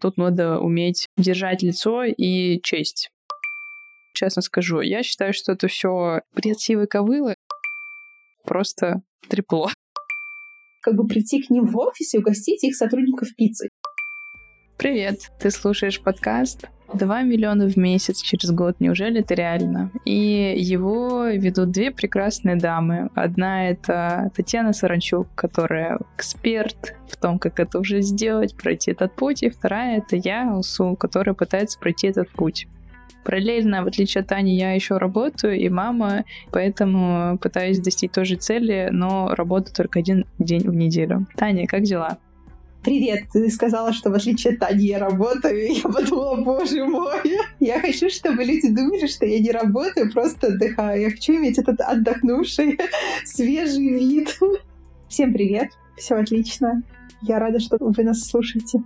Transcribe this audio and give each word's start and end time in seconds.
Тут 0.00 0.16
надо 0.16 0.60
уметь 0.60 1.08
держать 1.16 1.62
лицо 1.62 2.04
и 2.04 2.60
честь. 2.62 3.10
Честно 4.14 4.42
скажу, 4.42 4.80
я 4.80 5.02
считаю, 5.02 5.32
что 5.32 5.52
это 5.52 5.66
все 5.68 6.22
бред 6.34 6.58
ковылы. 6.88 7.34
Просто 8.44 9.02
трепло. 9.28 9.70
Как 10.82 10.94
бы 10.94 11.06
прийти 11.06 11.42
к 11.42 11.50
ним 11.50 11.66
в 11.66 11.76
офис 11.76 12.14
и 12.14 12.18
угостить 12.18 12.62
их 12.64 12.76
сотрудников 12.76 13.34
пиццей. 13.36 13.70
Привет, 14.76 15.32
ты 15.40 15.50
слушаешь 15.50 16.00
подкаст 16.00 16.68
2 16.94 17.22
миллиона 17.22 17.68
в 17.68 17.76
месяц 17.76 18.20
через 18.20 18.50
год, 18.50 18.76
неужели 18.80 19.20
это 19.20 19.34
реально? 19.34 19.90
И 20.04 20.54
его 20.56 21.26
ведут 21.26 21.70
две 21.70 21.90
прекрасные 21.90 22.56
дамы. 22.56 23.10
Одна— 23.14 23.68
это 23.70 24.30
Татьяна 24.34 24.72
Саранчук, 24.72 25.28
которая 25.34 25.98
эксперт 26.16 26.94
в 27.08 27.16
том, 27.16 27.38
как 27.38 27.60
это 27.60 27.78
уже 27.78 28.02
сделать, 28.02 28.56
пройти 28.56 28.92
этот 28.92 29.14
путь. 29.14 29.42
И 29.42 29.50
вторая— 29.50 29.98
это 29.98 30.16
я, 30.16 30.54
Усу, 30.56 30.96
которая 30.96 31.34
пытается 31.34 31.78
пройти 31.78 32.08
этот 32.08 32.30
путь. 32.30 32.66
Параллельно, 33.24 33.84
в 33.84 33.88
отличие 33.88 34.22
от 34.22 34.28
Тани, 34.28 34.56
я 34.56 34.72
еще 34.72 34.96
работаю 34.96 35.54
и 35.54 35.68
мама, 35.68 36.24
поэтому 36.50 37.36
пытаюсь 37.38 37.78
достичь 37.78 38.12
той 38.12 38.24
же 38.24 38.36
цели, 38.36 38.88
но 38.90 39.34
работаю 39.34 39.74
только 39.74 39.98
один 39.98 40.24
день 40.38 40.62
в 40.62 40.74
неделю. 40.74 41.26
Таня, 41.36 41.66
как 41.66 41.82
дела? 41.82 42.16
Привет, 42.88 43.24
ты 43.30 43.50
сказала, 43.50 43.92
что 43.92 44.08
в 44.08 44.14
отличие 44.14 44.54
от 44.54 44.60
Тани 44.60 44.86
я 44.86 44.98
работаю. 44.98 45.74
Я 45.74 45.82
подумала, 45.82 46.36
боже 46.42 46.86
мой, 46.86 47.20
я 47.60 47.80
хочу, 47.80 48.08
чтобы 48.08 48.42
люди 48.44 48.70
думали, 48.70 49.06
что 49.06 49.26
я 49.26 49.40
не 49.40 49.50
работаю, 49.50 50.10
просто 50.10 50.46
отдыхаю. 50.46 51.02
Я 51.02 51.10
хочу 51.10 51.34
иметь 51.34 51.58
этот 51.58 51.82
отдохнувший, 51.82 52.78
свежий 53.26 53.90
вид. 53.90 54.38
Всем 55.06 55.34
привет, 55.34 55.68
все 55.98 56.14
отлично. 56.14 56.82
Я 57.20 57.38
рада, 57.38 57.60
что 57.60 57.76
вы 57.78 58.02
нас 58.04 58.24
слушаете. 58.24 58.82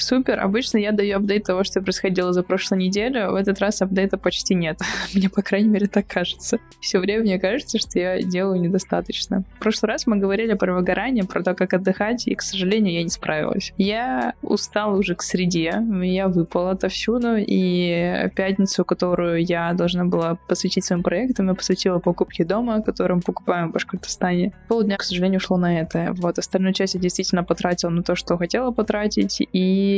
Супер. 0.00 0.40
Обычно 0.40 0.78
я 0.78 0.92
даю 0.92 1.18
апдейт 1.18 1.44
того, 1.44 1.64
что 1.64 1.80
происходило 1.82 2.32
за 2.32 2.42
прошлую 2.42 2.80
неделю. 2.80 3.30
В 3.32 3.34
этот 3.34 3.60
раз 3.60 3.82
апдейта 3.82 4.16
почти 4.16 4.54
нет. 4.54 4.78
мне, 5.14 5.28
по 5.28 5.42
крайней 5.42 5.68
мере, 5.68 5.86
так 5.86 6.06
кажется. 6.06 6.58
Все 6.80 6.98
время 6.98 7.22
мне 7.22 7.38
кажется, 7.38 7.78
что 7.78 7.98
я 7.98 8.22
делаю 8.22 8.60
недостаточно. 8.60 9.44
В 9.56 9.60
прошлый 9.60 9.92
раз 9.92 10.06
мы 10.06 10.16
говорили 10.16 10.54
про 10.54 10.74
выгорание, 10.74 11.24
про 11.24 11.42
то, 11.42 11.54
как 11.54 11.74
отдыхать, 11.74 12.26
и, 12.26 12.34
к 12.34 12.42
сожалению, 12.42 12.94
я 12.94 13.02
не 13.02 13.10
справилась. 13.10 13.72
Я 13.76 14.34
устала 14.42 14.96
уже 14.96 15.14
к 15.14 15.22
среде, 15.22 15.82
я 16.02 16.28
выпала 16.28 16.72
отовсюду, 16.72 17.36
и 17.36 18.30
пятницу, 18.34 18.84
которую 18.84 19.44
я 19.44 19.72
должна 19.74 20.04
была 20.04 20.36
посвятить 20.48 20.84
своим 20.84 21.02
проектам, 21.02 21.48
я 21.48 21.54
посвятила 21.54 21.98
покупке 21.98 22.44
дома, 22.44 22.82
который 22.82 23.16
мы 23.16 23.22
покупаем 23.22 23.68
в 23.68 23.72
Башкортостане. 23.72 24.52
Полдня, 24.68 24.96
к 24.96 25.02
сожалению, 25.02 25.38
ушло 25.38 25.56
на 25.56 25.80
это. 25.80 26.12
Вот, 26.12 26.38
остальную 26.38 26.72
часть 26.72 26.94
я 26.94 27.00
действительно 27.00 27.44
потратила 27.44 27.90
на 27.90 28.02
то, 28.02 28.14
что 28.14 28.36
хотела 28.36 28.70
потратить, 28.70 29.42
и 29.52 29.89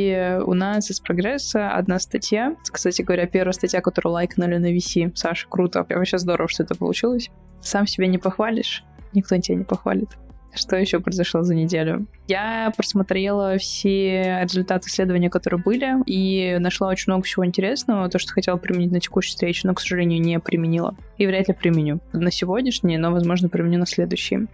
у 0.46 0.54
нас 0.54 0.90
из 0.90 1.00
прогресса 1.00 1.70
одна 1.70 1.98
статья. 1.98 2.56
Кстати 2.70 3.02
говоря, 3.02 3.26
первая 3.26 3.52
статья, 3.52 3.80
которую 3.80 4.14
лайкнули 4.14 4.56
на 4.56 4.72
VC. 4.72 5.12
Саша, 5.14 5.46
круто. 5.48 5.86
Вообще 5.88 6.18
здорово, 6.18 6.48
что 6.48 6.62
это 6.62 6.74
получилось. 6.74 7.30
Сам 7.60 7.86
себя 7.86 8.06
не 8.06 8.18
похвалишь, 8.18 8.84
никто 9.12 9.38
тебя 9.38 9.56
не 9.56 9.64
похвалит. 9.64 10.10
Что 10.54 10.76
еще 10.76 11.00
произошло 11.00 11.42
за 11.42 11.54
неделю? 11.54 12.06
Я 12.28 12.70
просмотрела 12.76 13.56
все 13.56 14.42
результаты 14.42 14.88
исследования, 14.88 15.30
которые 15.30 15.62
были, 15.62 15.94
и 16.04 16.58
нашла 16.58 16.88
очень 16.88 17.10
много 17.10 17.24
всего 17.24 17.46
интересного, 17.46 18.10
то, 18.10 18.18
что 18.18 18.32
хотела 18.32 18.58
применить 18.58 18.92
на 18.92 19.00
текущей 19.00 19.30
встрече, 19.30 19.66
но, 19.66 19.72
к 19.74 19.80
сожалению, 19.80 20.20
не 20.20 20.38
применила. 20.40 20.94
И 21.16 21.26
вряд 21.26 21.48
ли 21.48 21.54
применю 21.54 22.00
на 22.12 22.30
сегодняшний, 22.30 22.98
но, 22.98 23.12
возможно, 23.12 23.48
применю 23.48 23.78
на 23.78 23.86
следующий. 23.86 24.46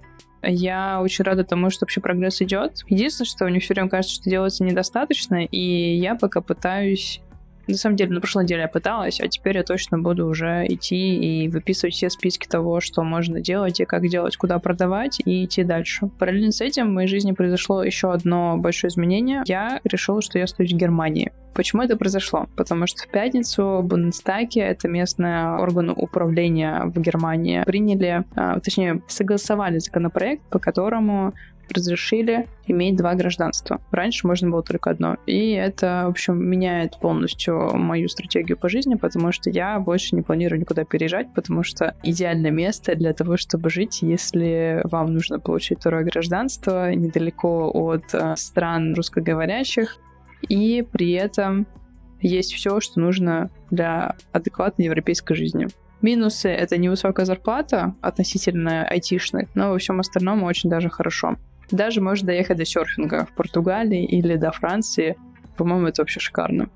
Я 0.43 1.01
очень 1.01 1.25
рада 1.25 1.45
тому, 1.45 1.71
что 1.71 1.85
вообще 1.85 2.01
прогресс 2.01 2.41
идет. 2.43 2.83
Единственное, 2.89 3.27
что 3.27 3.45
мне 3.47 3.61
все 3.61 3.75
время 3.75 3.89
кажется, 3.89 4.15
что 4.15 4.31
делается 4.31 4.65
недостаточно, 4.65 5.45
и 5.45 5.97
я 5.97 6.15
пока 6.15 6.41
пытаюсь 6.41 7.21
на 7.69 7.77
самом 7.77 7.97
деле, 7.97 8.13
на 8.13 8.21
прошлой 8.21 8.45
неделе 8.45 8.63
я 8.63 8.69
пыталась, 8.69 9.21
а 9.21 9.29
теперь 9.29 9.57
я 9.57 9.63
точно 9.63 9.99
буду 9.99 10.27
уже 10.27 10.67
идти 10.67 11.45
и 11.45 11.49
выписывать 11.49 11.95
все 11.95 12.11
списки 12.11 12.47
того, 12.47 12.81
что 12.81 13.03
можно 13.03 13.41
делать 13.41 13.81
и 13.81 13.85
как 13.85 14.09
делать, 14.09 14.37
куда 14.37 14.59
продавать 14.59 15.21
и 15.25 15.45
идти 15.45 15.65
дальше. 15.65 16.09
Параллельно 16.19 16.53
с 16.53 16.61
этим 16.61 16.89
в 16.89 16.93
моей 16.93 17.09
жизни 17.09 17.33
произошло 17.33 17.83
еще 17.83 18.13
одно 18.13 18.57
большое 18.57 18.91
изменение. 18.91 19.43
Я 19.47 19.81
решила, 19.85 20.23
что 20.23 20.39
я 20.39 20.45
остаюсь 20.45 20.73
в 20.73 20.77
Германии. 20.77 21.33
Почему 21.55 21.83
это 21.83 21.97
произошло? 21.97 22.47
Потому 22.57 22.87
что 22.87 23.03
в 23.03 23.09
пятницу 23.09 23.81
Бундестаге, 23.83 24.61
это 24.61 24.87
местный 24.87 25.57
орган 25.57 25.91
управления 25.91 26.85
в 26.85 27.01
Германии, 27.01 27.65
приняли, 27.65 28.25
а, 28.37 28.61
точнее, 28.61 29.03
согласовали 29.09 29.79
законопроект, 29.79 30.43
по 30.51 30.61
которому 30.61 31.35
разрешили 31.73 32.49
иметь 32.67 32.97
два 32.97 33.15
гражданства. 33.15 33.81
Раньше 33.91 34.27
можно 34.27 34.51
было 34.51 34.63
только 34.63 34.91
одно. 34.91 35.17
И 35.27 35.53
это, 35.53 36.05
в 36.07 36.11
общем, 36.11 36.43
меняет 36.45 36.99
полностью 37.01 37.77
мою 37.77 38.09
стратегию 38.09 38.59
по 38.59 38.69
жизни, 38.69 38.95
потому 38.95 39.33
что 39.33 39.51
я 39.51 39.79
больше 39.79 40.15
не 40.15 40.23
планирую 40.23 40.61
никуда 40.61 40.85
переезжать, 40.85 41.33
потому 41.35 41.63
что 41.63 41.95
идеальное 42.03 42.51
место 42.51 42.95
для 42.95 43.13
того, 43.13 43.37
чтобы 43.37 43.71
жить, 43.71 44.03
если 44.03 44.81
вам 44.85 45.15
нужно 45.15 45.41
получить 45.41 45.81
второе 45.81 46.05
гражданство 46.05 46.93
недалеко 46.93 47.71
от 47.73 48.13
э, 48.13 48.35
стран 48.37 48.95
русскоговорящих, 48.95 49.97
и 50.49 50.87
при 50.91 51.13
этом 51.13 51.67
есть 52.21 52.53
все, 52.53 52.81
что 52.81 53.01
нужно 53.01 53.51
для 53.71 54.17
адекватной 54.33 54.87
европейской 54.87 55.35
жизни. 55.35 55.69
Минусы— 56.01 56.49
это 56.49 56.77
невысокая 56.79 57.27
зарплата 57.27 57.95
относительно 58.01 58.87
айтишных, 58.87 59.49
но 59.55 59.71
во 59.71 59.79
всем 59.79 59.99
остальном 59.99 60.45
очень 60.45 60.71
даже 60.71 60.91
хорошо. 60.91 61.37
Даже 61.71 62.01
можно 62.01 62.27
доехать 62.27 62.57
до 62.57 62.65
серфинга 62.65 63.27
в 63.27 63.35
Португалии 63.35 64.05
или 64.05 64.37
до 64.37 64.53
Франции. 64.53 65.17
По-моему, 65.57 65.89
это 65.89 66.03
вообще 66.03 66.21
шикарно. 66.21 66.71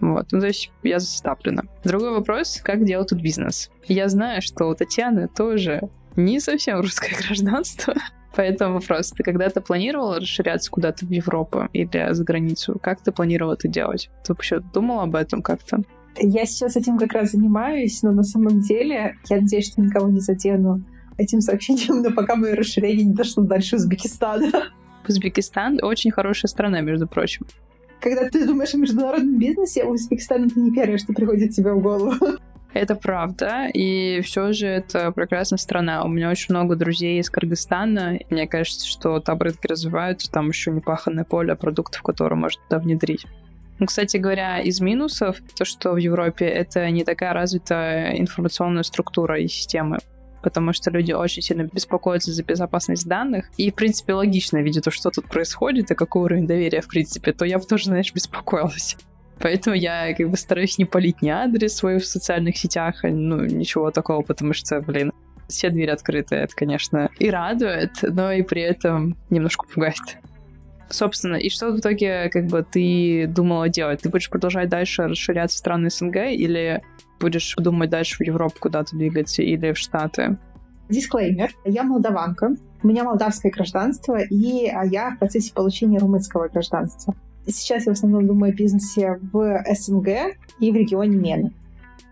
Вот, 0.00 0.28
ну, 0.30 0.40
то 0.40 0.46
есть 0.46 0.70
я 0.82 1.00
застаплена. 1.00 1.64
Другой 1.84 2.12
вопрос, 2.12 2.60
как 2.62 2.84
делать 2.84 3.08
тут 3.08 3.20
бизнес? 3.20 3.70
Я 3.88 4.08
знаю, 4.08 4.42
что 4.42 4.66
у 4.66 4.74
Татьяны 4.74 5.28
тоже 5.28 5.82
не 6.14 6.38
совсем 6.40 6.80
русское 6.80 7.16
гражданство, 7.26 7.94
Поэтому 8.36 8.74
вопрос, 8.74 9.10
ты 9.10 9.24
когда-то 9.24 9.60
планировала 9.60 10.20
расширяться 10.20 10.70
куда-то 10.70 11.04
в 11.04 11.10
Европу 11.10 11.68
или 11.72 12.12
за 12.12 12.22
границу? 12.22 12.78
Как 12.80 13.00
ты 13.02 13.10
планировала 13.10 13.54
это 13.54 13.66
делать? 13.66 14.10
Ты 14.24 14.32
вообще 14.32 14.60
думала 14.60 15.02
об 15.02 15.16
этом 15.16 15.42
как-то? 15.42 15.82
Я 16.20 16.46
сейчас 16.46 16.76
этим 16.76 16.98
как 16.98 17.14
раз 17.14 17.32
занимаюсь, 17.32 18.00
но 18.02 18.12
на 18.12 18.22
самом 18.22 18.60
деле 18.60 19.16
я 19.28 19.40
надеюсь, 19.40 19.72
что 19.72 19.80
никого 19.80 20.08
не 20.08 20.20
задену 20.20 20.84
этим 21.18 21.40
сообщением, 21.40 22.02
но 22.02 22.10
пока 22.12 22.36
мое 22.36 22.54
расширение 22.54 23.04
не 23.04 23.14
дошло 23.14 23.42
дальше 23.42 23.76
Узбекистана. 23.76 24.50
Узбекистан 25.06 25.78
очень 25.82 26.10
хорошая 26.10 26.48
страна, 26.48 26.80
между 26.80 27.06
прочим. 27.06 27.46
Когда 28.00 28.28
ты 28.28 28.46
думаешь 28.46 28.74
о 28.74 28.78
международном 28.78 29.38
бизнесе, 29.38 29.84
Узбекистан— 29.84 30.44
это 30.46 30.60
не 30.60 30.70
первое, 30.70 30.98
что 30.98 31.12
приходит 31.12 31.50
тебе 31.50 31.72
в 31.72 31.82
голову. 31.82 32.14
Это 32.74 32.94
правда, 32.94 33.66
и 33.72 34.20
все 34.20 34.52
же 34.52 34.66
это 34.66 35.10
прекрасная 35.10 35.58
страна. 35.58 36.04
У 36.04 36.08
меня 36.08 36.30
очень 36.30 36.54
много 36.54 36.76
друзей 36.76 37.18
из 37.18 37.30
Кыргызстана. 37.30 38.18
Мне 38.30 38.46
кажется, 38.46 38.86
что 38.86 39.18
там 39.20 39.38
рынки 39.38 39.66
развиваются, 39.66 40.30
там 40.30 40.48
еще 40.48 40.70
не 40.70 40.80
паханное 40.80 41.24
поле 41.24 41.56
продуктов, 41.56 42.02
которые 42.02 42.38
можно 42.38 42.60
туда 42.68 42.78
внедрить. 42.78 43.26
Ну, 43.78 43.86
кстати 43.86 44.18
говоря, 44.18 44.60
из 44.60 44.80
минусов, 44.80 45.38
то, 45.56 45.64
что 45.64 45.92
в 45.92 45.96
Европе 45.96 46.44
это 46.44 46.88
не 46.90 47.04
такая 47.04 47.32
развитая 47.32 48.18
информационная 48.18 48.82
структура 48.82 49.40
и 49.40 49.48
системы 49.48 49.98
потому 50.42 50.72
что 50.72 50.90
люди 50.90 51.12
очень 51.12 51.42
сильно 51.42 51.64
беспокоятся 51.64 52.32
за 52.32 52.42
безопасность 52.42 53.06
данных. 53.06 53.50
И, 53.56 53.70
в 53.70 53.74
принципе, 53.74 54.14
логично, 54.14 54.58
видя 54.58 54.80
то, 54.80 54.90
что 54.90 55.10
тут 55.10 55.26
происходит 55.26 55.90
и 55.90 55.94
какой 55.94 56.22
уровень 56.22 56.46
доверия, 56.46 56.80
в 56.80 56.88
принципе, 56.88 57.32
то 57.32 57.44
я 57.44 57.58
бы 57.58 57.64
тоже, 57.64 57.84
знаешь, 57.86 58.12
беспокоилась. 58.12 58.96
Поэтому 59.40 59.76
я 59.76 60.14
как 60.14 60.28
бы 60.30 60.36
стараюсь 60.36 60.78
не 60.78 60.84
полить 60.84 61.22
ни 61.22 61.28
адрес 61.28 61.76
свой 61.76 61.98
в 61.98 62.06
социальных 62.06 62.56
сетях, 62.56 63.00
ну, 63.04 63.44
ничего 63.44 63.90
такого, 63.90 64.22
потому 64.22 64.52
что, 64.52 64.80
блин, 64.80 65.12
все 65.48 65.70
двери 65.70 65.90
открыты, 65.90 66.34
это, 66.36 66.54
конечно, 66.54 67.08
и 67.18 67.30
радует, 67.30 67.92
но 68.02 68.32
и 68.32 68.42
при 68.42 68.62
этом 68.62 69.16
немножко 69.30 69.66
пугает. 69.66 70.18
Собственно, 70.90 71.36
и 71.36 71.50
что 71.50 71.70
в 71.70 71.80
итоге 71.80 72.30
как 72.30 72.46
бы 72.46 72.64
ты 72.68 73.26
думала 73.26 73.68
делать? 73.68 74.00
Ты 74.00 74.08
будешь 74.08 74.30
продолжать 74.30 74.68
дальше 74.68 75.04
расширяться 75.04 75.56
в 75.56 75.58
страны 75.58 75.90
СНГ 75.90 76.16
или 76.30 76.82
будешь 77.20 77.54
думать 77.56 77.90
дальше 77.90 78.16
в 78.16 78.26
Европу 78.26 78.56
куда-то 78.60 78.96
двигаться 78.96 79.42
или 79.42 79.72
в 79.72 79.78
Штаты? 79.78 80.38
Дисклеймер. 80.88 81.54
Я 81.64 81.82
молдаванка. 81.82 82.54
У 82.82 82.86
меня 82.86 83.04
молдавское 83.04 83.52
гражданство, 83.52 84.18
и 84.18 84.66
а 84.68 84.84
я 84.84 85.10
в 85.10 85.18
процессе 85.18 85.52
получения 85.52 85.98
румынского 85.98 86.48
гражданства. 86.48 87.14
Сейчас 87.46 87.86
я 87.86 87.92
в 87.92 87.96
основном 87.96 88.26
думаю 88.26 88.52
о 88.52 88.54
бизнесе 88.54 89.18
в 89.32 89.64
СНГ 89.74 90.36
и 90.60 90.70
в 90.70 90.76
регионе 90.76 91.16
Мены. 91.16 91.50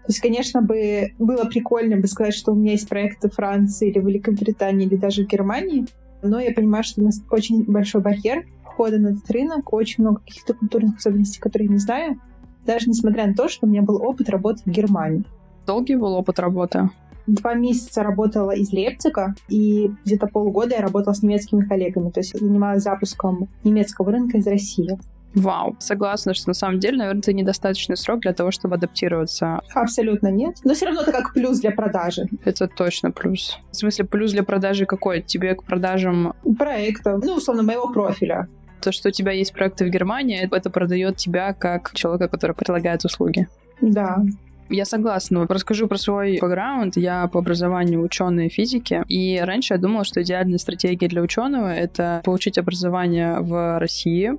То 0.07 0.13
есть, 0.13 0.21
конечно, 0.21 0.63
бы 0.63 1.13
было 1.19 1.45
прикольно 1.45 1.97
бы 1.97 2.07
сказать, 2.07 2.35
что 2.35 2.53
у 2.53 2.55
меня 2.55 2.73
есть 2.73 2.89
проекты 2.89 3.29
Франции 3.29 3.91
или 3.91 3.99
Великобритании 3.99 4.87
или 4.87 4.97
даже 4.97 5.25
в 5.25 5.27
Германии, 5.27 5.87
но 6.23 6.41
я 6.41 6.53
понимаю, 6.53 6.85
что 6.85 7.01
у 7.01 7.05
нас 7.05 7.21
очень 7.31 7.65
большой 7.65 8.03
барьер 8.03 8.47
входа 8.77 8.99
на 8.99 9.09
этот 9.09 9.31
рынок, 9.31 9.73
очень 9.73 10.05
много 10.05 10.21
каких-то 10.21 10.53
культурных 10.53 10.99
особенностей, 10.99 11.41
которые 11.41 11.67
я 11.67 11.73
не 11.73 11.79
знаю, 11.79 12.21
даже 12.67 12.89
несмотря 12.89 13.27
на 13.27 13.35
то, 13.35 13.49
что 13.49 13.67
у 13.67 13.71
меня 13.71 13.81
был 13.81 14.03
опыт 14.03 14.29
работы 14.29 14.63
в 14.67 14.69
Германии. 14.71 15.25
Долгий 15.67 15.97
был 15.97 16.13
опыт 16.13 16.39
работы? 16.39 16.91
Два 17.27 17.55
месяца 17.55 18.03
работала 18.03 18.51
из 18.51 18.73
Лейпцига, 18.73 19.35
и 19.49 19.91
где-то 20.05 20.27
полгода 20.27 20.75
я 20.75 20.83
работала 20.83 21.15
с 21.15 21.23
немецкими 21.23 21.65
коллегами, 21.65 22.11
то 22.11 22.21
есть 22.21 22.39
занималась 22.39 22.83
запуском 22.83 23.49
немецкого 23.65 24.13
рынка 24.13 24.39
из 24.39 24.47
России. 24.47 24.99
Вау, 25.35 25.77
согласна, 25.81 26.35
что 26.35 26.49
на 26.49 26.55
самом 26.55 26.79
деле, 26.79 26.99
наверное, 26.99 27.21
это 27.21 27.33
недостаточный 27.33 27.97
срок 27.97 28.21
для 28.21 28.33
того, 28.33 28.51
чтобы 28.51 28.77
адаптироваться. 28.77 29.61
Абсолютно 29.75 30.29
нет. 30.29 30.57
Но 30.65 30.73
все 30.73 30.87
равно 30.87 31.03
это 31.03 31.13
как 31.13 31.35
плюс 31.35 31.61
для 31.61 31.73
продажи. 31.73 32.27
Это 32.45 32.69
точно 32.69 33.11
плюс. 33.11 33.59
В 33.71 33.77
смысле, 33.77 34.07
плюс 34.07 34.33
для 34.33 34.45
продажи 34.45 34.87
какой? 34.87 35.21
Тебе 35.21 35.55
к 35.55 35.65
продажам... 35.65 36.33
Проекта, 36.59 37.19
ну, 37.23 37.35
условно, 37.35 37.63
моего 37.63 37.93
профиля. 37.93 38.49
То, 38.81 38.93
что 38.93 39.09
у 39.09 39.13
тебя 39.13 39.33
есть 39.33 39.53
проекты 39.53 39.85
в 39.85 39.89
Германии, 39.89 40.49
это 40.51 40.71
продает 40.71 41.17
тебя 41.17 41.53
как 41.53 41.93
человека, 41.95 42.29
который 42.29 42.55
предлагает 42.55 43.05
услуги. 43.05 43.49
Да. 43.81 44.23
Я 44.69 44.85
согласна. 44.85 45.47
Расскажу 45.49 45.87
про 45.87 45.97
свой 45.97 46.39
бэкграунд. 46.41 46.97
Я 46.97 47.27
по 47.29 47.39
образованию 47.39 48.03
ученый 48.03 48.49
физики. 48.49 49.03
И 49.09 49.41
раньше 49.41 49.75
я 49.75 49.79
думала, 49.79 50.05
что 50.05 50.23
идеальная 50.23 50.59
стратегия 50.59 51.09
для 51.09 51.23
ученого— 51.23 51.73
это 51.75 52.21
получить 52.25 52.59
образование 52.59 53.39
в 53.41 53.79
России, 53.79 54.33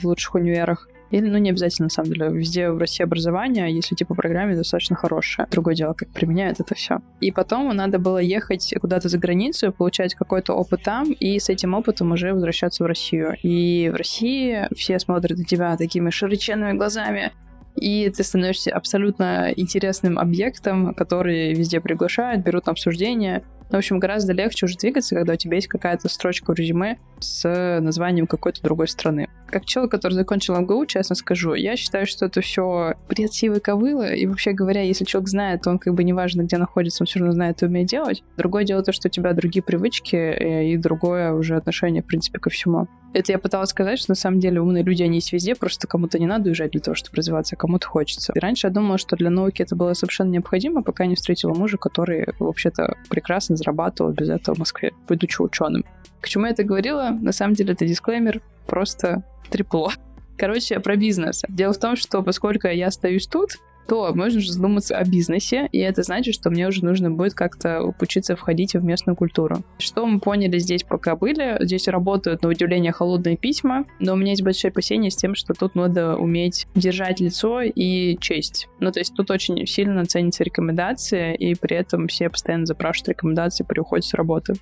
в 0.00 0.06
лучших 0.06 0.36
универах. 0.36 0.88
Или, 1.14 1.28
ну, 1.28 1.38
не 1.38 1.50
обязательно, 1.50 1.86
на 1.86 1.90
самом 1.90 2.12
деле, 2.12 2.28
везде 2.28 2.70
в 2.70 2.78
России 2.78 3.04
образование, 3.04 3.72
если 3.72 3.94
типа 3.94 4.16
программе 4.16 4.56
достаточно 4.56 4.96
хорошее. 4.96 5.46
Другое 5.48 5.76
дело, 5.76 5.92
как 5.92 6.08
применяют 6.08 6.58
это 6.58 6.74
все. 6.74 6.98
И 7.20 7.30
потом 7.30 7.68
надо 7.68 8.00
было 8.00 8.18
ехать 8.18 8.74
куда-то 8.80 9.08
за 9.08 9.16
границу, 9.16 9.72
получать 9.72 10.16
какой-то 10.16 10.54
опыт 10.54 10.82
там, 10.82 11.12
и 11.12 11.38
с 11.38 11.48
этим 11.48 11.74
опытом 11.74 12.10
уже 12.10 12.32
возвращаться 12.32 12.82
в 12.82 12.88
Россию. 12.88 13.36
И 13.44 13.92
в 13.94 13.96
России 13.96 14.66
все 14.76 14.98
смотрят 14.98 15.38
на 15.38 15.44
тебя 15.44 15.76
такими 15.76 16.10
широченными 16.10 16.76
глазами 16.76 17.30
и 17.76 18.08
ты 18.08 18.22
становишься 18.22 18.70
абсолютно 18.70 19.52
интересным 19.56 20.18
объектом, 20.18 20.94
который 20.94 21.54
везде 21.54 21.80
приглашают, 21.80 22.44
берут 22.44 22.66
на 22.66 22.72
обсуждение. 22.72 23.42
В 23.70 23.76
общем, 23.76 23.98
гораздо 23.98 24.32
легче 24.32 24.66
уже 24.66 24.76
двигаться, 24.76 25.14
когда 25.14 25.32
у 25.32 25.36
тебя 25.36 25.56
есть 25.56 25.68
какая-то 25.68 26.08
строчка 26.08 26.52
в 26.52 26.54
резюме 26.54 26.98
с 27.18 27.78
названием 27.80 28.26
какой-то 28.26 28.62
другой 28.62 28.88
страны. 28.88 29.28
Как 29.48 29.64
человек, 29.64 29.90
который 29.90 30.14
закончил 30.14 30.56
МГУ, 30.56 30.86
честно 30.86 31.14
скажу, 31.14 31.54
я 31.54 31.76
считаю, 31.76 32.06
что 32.06 32.26
это 32.26 32.40
все 32.40 32.94
бред 33.08 33.32
сивы 33.32 33.56
и 33.56 34.26
вообще 34.26 34.52
говоря, 34.52 34.82
если 34.82 35.04
человек 35.04 35.28
знает, 35.28 35.62
то 35.62 35.70
он 35.70 35.78
как 35.78 35.94
бы 35.94 36.04
неважно, 36.04 36.42
где 36.42 36.56
находится, 36.56 37.02
он 37.02 37.06
все 37.06 37.20
равно 37.20 37.32
знает 37.32 37.62
и 37.62 37.66
умеет 37.66 37.88
делать. 37.88 38.22
Другое 38.36 38.64
дело 38.64 38.82
то, 38.82 38.92
что 38.92 39.08
у 39.08 39.10
тебя 39.10 39.32
другие 39.32 39.62
привычки 39.62 40.16
э, 40.16 40.66
и 40.66 40.76
другое 40.76 41.32
уже 41.32 41.56
отношение, 41.56 42.02
в 42.02 42.06
принципе, 42.06 42.38
ко 42.38 42.50
всему. 42.50 42.88
Это 43.14 43.30
я 43.30 43.38
пыталась 43.38 43.70
сказать, 43.70 44.00
что 44.00 44.10
на 44.10 44.16
самом 44.16 44.40
деле 44.40 44.60
умные 44.60 44.82
люди, 44.82 45.04
они 45.04 45.18
есть 45.18 45.32
везде, 45.32 45.54
просто 45.54 45.86
кому-то 45.86 46.18
не 46.18 46.26
надо 46.26 46.48
уезжать 46.48 46.72
для 46.72 46.80
того, 46.80 46.96
чтобы 46.96 47.16
развиваться, 47.16 47.54
а 47.54 47.58
кому-то 47.58 47.86
хочется. 47.86 48.32
И 48.34 48.40
раньше 48.40 48.66
я 48.66 48.72
думала, 48.72 48.98
что 48.98 49.14
для 49.14 49.30
науки 49.30 49.62
это 49.62 49.76
было 49.76 49.94
совершенно 49.94 50.30
необходимо, 50.30 50.82
пока 50.82 51.06
не 51.06 51.14
встретила 51.14 51.54
мужа, 51.54 51.78
который 51.78 52.26
вообще-то 52.40 52.96
прекрасно 53.08 53.56
зарабатывал 53.56 54.10
без 54.10 54.28
этого 54.28 54.56
в 54.56 54.58
Москве, 54.58 54.92
будучи 55.08 55.40
ученым. 55.40 55.84
К 56.20 56.28
чему 56.28 56.46
я 56.46 56.50
это 56.50 56.64
говорила? 56.64 57.10
На 57.20 57.30
самом 57.30 57.54
деле 57.54 57.74
это 57.74 57.86
дисклеймер, 57.86 58.42
просто 58.66 59.22
трепло. 59.48 59.92
Короче, 60.36 60.80
про 60.80 60.96
бизнес. 60.96 61.42
Дело 61.48 61.72
в 61.72 61.78
том, 61.78 61.94
что 61.94 62.20
поскольку 62.20 62.66
я 62.66 62.88
остаюсь 62.88 63.28
тут, 63.28 63.58
то 63.86 64.12
можно 64.14 64.40
же 64.40 64.52
задуматься 64.52 64.96
о 64.96 65.04
бизнесе, 65.04 65.68
и 65.72 65.78
это 65.78 66.02
значит, 66.02 66.34
что 66.34 66.50
мне 66.50 66.68
уже 66.68 66.84
нужно 66.84 67.10
будет 67.10 67.34
как-то 67.34 67.82
учиться 68.00 68.36
входить 68.36 68.74
в 68.74 68.84
местную 68.84 69.16
культуру. 69.16 69.58
Что 69.78 70.06
мы 70.06 70.20
поняли 70.20 70.58
здесь, 70.58 70.82
пока 70.82 71.16
были? 71.16 71.56
Здесь 71.64 71.88
работают, 71.88 72.42
на 72.42 72.48
удивление, 72.48 72.92
холодные 72.92 73.36
письма, 73.36 73.84
но 73.98 74.14
у 74.14 74.16
меня 74.16 74.30
есть 74.30 74.42
большое 74.42 74.70
опасение 74.70 75.10
с 75.10 75.16
тем, 75.16 75.34
что 75.34 75.54
тут 75.54 75.74
надо 75.74 76.16
уметь 76.16 76.66
держать 76.74 77.20
лицо 77.20 77.60
и 77.62 78.16
честь. 78.20 78.68
Ну, 78.80 78.90
то 78.92 79.00
есть 79.00 79.14
тут 79.14 79.30
очень 79.30 79.66
сильно 79.66 80.04
ценятся 80.04 80.44
рекомендации, 80.44 81.34
и 81.34 81.54
при 81.54 81.76
этом 81.76 82.08
все 82.08 82.28
постоянно 82.30 82.66
запрашивают 82.66 83.10
рекомендации 83.10 83.64
при 83.64 83.80
уходе 83.80 84.06
с 84.06 84.14
работы 84.14 84.54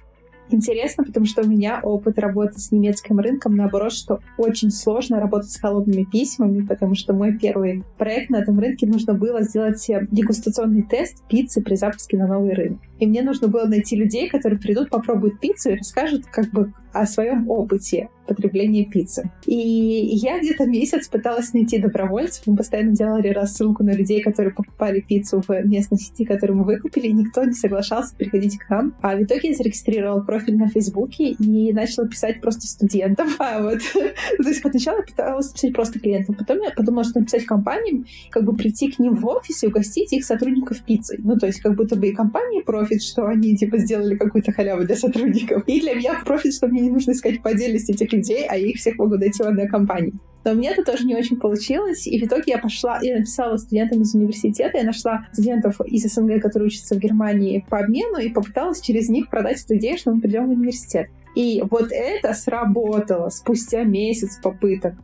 интересно, 0.52 1.04
потому 1.04 1.26
что 1.26 1.42
у 1.42 1.46
меня 1.46 1.80
опыт 1.82 2.18
работы 2.18 2.58
с 2.58 2.72
немецким 2.72 3.18
рынком, 3.18 3.56
наоборот, 3.56 3.92
что 3.92 4.20
очень 4.38 4.70
сложно 4.70 5.20
работать 5.20 5.50
с 5.50 5.60
холодными 5.60 6.04
письмами, 6.04 6.64
потому 6.66 6.94
что 6.94 7.12
мой 7.12 7.36
первый 7.38 7.84
проект 7.98 8.30
на 8.30 8.36
этом 8.36 8.58
рынке 8.58 8.86
нужно 8.86 9.14
было 9.14 9.42
сделать 9.42 9.84
дегустационный 10.10 10.82
тест 10.82 11.26
пиццы 11.28 11.62
при 11.62 11.74
запуске 11.74 12.16
на 12.16 12.26
новый 12.26 12.54
рынок. 12.54 12.80
И 12.98 13.06
мне 13.06 13.22
нужно 13.22 13.48
было 13.48 13.66
найти 13.66 13.96
людей, 13.96 14.28
которые 14.28 14.58
придут, 14.58 14.90
попробуют 14.90 15.40
пиццу 15.40 15.70
и 15.70 15.76
расскажут 15.76 16.26
как 16.26 16.50
бы 16.50 16.72
о 16.92 17.06
своем 17.06 17.48
опыте 17.48 18.08
потребления 18.26 18.84
пиццы. 18.84 19.30
И 19.46 19.56
я 19.56 20.38
где-то 20.38 20.66
месяц 20.66 21.08
пыталась 21.08 21.52
найти 21.52 21.78
добровольцев. 21.78 22.46
Мы 22.46 22.56
постоянно 22.56 22.92
делали 22.92 23.28
рассылку 23.28 23.82
на 23.82 23.92
людей, 23.94 24.22
которые 24.22 24.54
покупали 24.54 25.00
пиццу 25.00 25.42
в 25.46 25.50
местной 25.64 25.98
сети, 25.98 26.24
которую 26.24 26.58
мы 26.58 26.64
выкупили, 26.64 27.08
и 27.08 27.12
никто 27.12 27.44
не 27.44 27.52
соглашался 27.52 28.14
приходить 28.16 28.58
к 28.58 28.70
нам. 28.70 28.94
А 29.02 29.16
в 29.16 29.22
итоге 29.22 29.50
я 29.50 29.54
зарегистрировала 29.54 30.20
профиль 30.20 30.56
на 30.56 30.68
Фейсбуке 30.68 31.30
и 31.30 31.72
начала 31.72 32.06
писать 32.06 32.40
просто 32.40 32.66
студентам. 32.66 33.28
А 33.38 33.60
вот, 33.60 33.80
то 33.92 34.48
есть 34.48 34.60
сначала 34.60 34.98
я 34.98 35.02
пыталась 35.02 35.48
писать 35.48 35.74
просто 35.74 35.98
клиентам, 35.98 36.36
потом 36.36 36.60
я 36.62 36.70
подумала, 36.70 37.04
что 37.04 37.20
написать 37.20 37.44
компаниям, 37.44 38.06
как 38.30 38.44
бы 38.44 38.54
прийти 38.54 38.90
к 38.90 38.98
ним 38.98 39.16
в 39.16 39.26
офис 39.26 39.62
и 39.62 39.66
угостить 39.66 40.12
их 40.12 40.24
сотрудников 40.24 40.82
пиццей. 40.82 41.18
Ну, 41.22 41.36
то 41.36 41.46
есть 41.46 41.60
как 41.60 41.74
будто 41.76 41.96
бы 41.96 42.08
и 42.08 42.12
компания 42.12 42.62
профит, 42.62 43.02
что 43.02 43.26
они 43.26 43.56
типа 43.56 43.78
сделали 43.78 44.16
какую-то 44.16 44.52
халяву 44.52 44.84
для 44.84 44.96
сотрудников. 44.96 45.64
И 45.66 45.80
для 45.80 45.94
меня 45.94 46.20
профит, 46.24 46.54
что 46.54 46.68
мне 46.68 46.81
не 46.82 46.90
нужно 46.90 47.12
искать 47.12 47.42
по 47.42 47.50
отдельности 47.50 47.92
этих 47.92 48.12
людей, 48.12 48.46
а 48.48 48.56
их 48.56 48.76
всех 48.76 48.98
могу 48.98 49.16
найти 49.16 49.42
в 49.42 49.46
одной 49.46 49.68
компании. 49.68 50.14
Но 50.44 50.54
мне 50.54 50.70
это 50.70 50.82
тоже 50.82 51.06
не 51.06 51.14
очень 51.14 51.38
получилось, 51.38 52.06
и 52.06 52.18
в 52.18 52.24
итоге 52.24 52.44
я 52.46 52.58
пошла, 52.58 52.98
я 53.00 53.16
написала 53.16 53.56
студентам 53.56 54.02
из 54.02 54.14
университета, 54.14 54.78
я 54.78 54.84
нашла 54.84 55.26
студентов 55.32 55.80
из 55.86 56.02
СНГ, 56.02 56.42
которые 56.42 56.66
учатся 56.66 56.96
в 56.96 56.98
Германии 56.98 57.64
по 57.68 57.78
обмену, 57.78 58.18
и 58.18 58.28
попыталась 58.28 58.80
через 58.80 59.08
них 59.08 59.30
продать 59.30 59.62
эту 59.64 59.76
идею, 59.76 59.98
что 59.98 60.12
мы 60.12 60.20
придем 60.20 60.48
в 60.48 60.50
университет. 60.50 61.08
И 61.36 61.62
вот 61.70 61.92
это 61.92 62.34
сработало 62.34 63.28
спустя 63.28 63.84
месяц 63.84 64.38
попыток. 64.42 64.94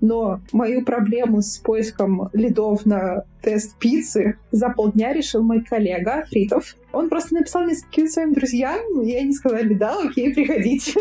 Но 0.00 0.40
мою 0.52 0.84
проблему 0.84 1.42
с 1.42 1.58
поиском 1.58 2.28
лидов 2.32 2.86
на 2.86 3.24
тест 3.42 3.76
пиццы 3.78 4.38
за 4.52 4.70
полдня 4.70 5.12
решил 5.12 5.42
мой 5.42 5.62
коллега 5.64 6.24
Фритов. 6.28 6.76
Он 6.92 7.08
просто 7.08 7.34
написал 7.34 7.66
нескольким 7.66 8.08
своим 8.08 8.32
друзьям, 8.32 9.02
и 9.02 9.14
они 9.14 9.32
сказали, 9.32 9.74
да, 9.74 9.98
окей, 10.02 10.32
приходите. 10.34 10.94